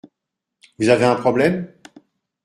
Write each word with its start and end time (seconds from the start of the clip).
Vous 0.79 0.89
avez 0.89 1.05
un 1.05 1.13
problème? 1.13 1.71